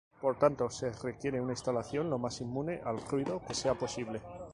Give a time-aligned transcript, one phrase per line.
[0.19, 4.19] Por tanto, se requiere una instalación lo más inmune al ruido que sea posible.